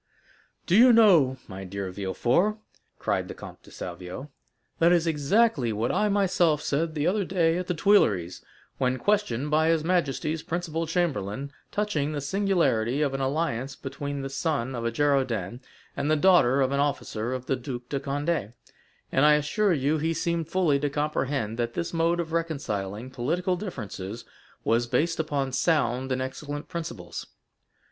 "Do 0.65 0.75
you 0.75 0.91
know, 0.91 1.37
my 1.47 1.63
dear 1.63 1.91
Villefort," 1.91 2.57
cried 2.97 3.27
the 3.27 3.35
Comte 3.35 3.61
de 3.61 3.69
Salvieux, 3.69 4.29
"that 4.79 4.91
is 4.91 5.05
exactly 5.05 5.71
what 5.71 5.91
I 5.91 6.09
myself 6.09 6.59
said 6.63 6.95
the 6.95 7.05
other 7.05 7.23
day 7.23 7.59
at 7.59 7.67
the 7.67 7.75
Tuileries, 7.75 8.43
when 8.79 8.97
questioned 8.97 9.51
by 9.51 9.67
his 9.67 9.83
majesty's 9.83 10.41
principal 10.41 10.87
chamberlain 10.87 11.51
touching 11.71 12.13
the 12.13 12.19
singularity 12.19 13.03
of 13.03 13.13
an 13.13 13.21
alliance 13.21 13.75
between 13.75 14.23
the 14.23 14.29
son 14.31 14.73
of 14.73 14.83
a 14.85 14.91
Girondin 14.91 15.59
and 15.95 16.09
the 16.09 16.15
daughter 16.15 16.61
of 16.61 16.71
an 16.71 16.79
officer 16.79 17.31
of 17.31 17.45
the 17.45 17.55
Duc 17.55 17.87
de 17.89 17.99
Condé; 17.99 18.53
and 19.11 19.23
I 19.23 19.33
assure 19.35 19.71
you 19.71 19.99
he 19.99 20.15
seemed 20.15 20.47
fully 20.47 20.79
to 20.79 20.89
comprehend 20.89 21.59
that 21.59 21.75
this 21.75 21.93
mode 21.93 22.19
of 22.19 22.31
reconciling 22.33 23.11
political 23.11 23.55
differences 23.55 24.25
was 24.63 24.87
based 24.87 25.19
upon 25.19 25.51
sound 25.51 26.11
and 26.11 26.23
excellent 26.23 26.69
principles. 26.69 27.27